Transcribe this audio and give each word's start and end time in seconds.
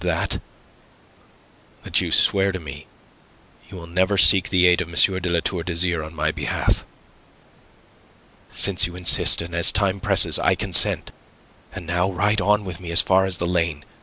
"That 0.03 0.41
you 1.97 2.09
swear 2.11 2.51
to 2.51 2.59
me 2.59 2.87
you 3.69 3.77
will 3.77 3.85
never 3.85 4.17
seek 4.17 4.49
the 4.49 4.65
aid 4.65 4.81
of 4.81 4.87
M. 4.87 4.95
de 4.95 5.29
La 5.29 5.41
Tour 5.41 5.61
d'Azyr 5.61 6.03
on 6.03 6.15
my 6.15 6.31
behalf." 6.31 6.83
"Since 8.51 8.87
you 8.87 8.95
insist, 8.95 9.43
and 9.43 9.53
as 9.53 9.71
time 9.71 9.99
presses, 9.99 10.39
I 10.39 10.55
consent. 10.55 11.11
And 11.71 11.85
now 11.85 12.11
ride 12.11 12.41
on 12.41 12.65
with 12.65 12.79
me 12.79 12.89
as 12.91 13.01
far 13.03 13.27
as 13.27 13.37
the 13.37 13.45
lane. 13.45 13.85